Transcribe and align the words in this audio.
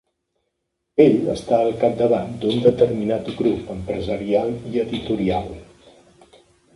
Ell 1.03 1.27
està 1.33 1.57
al 1.65 1.75
capdavant 1.83 2.31
d’un 2.45 2.63
determinat 2.63 3.29
grup 3.41 3.69
empresarial 3.75 4.49
i 4.71 4.81
editorial. 4.85 5.53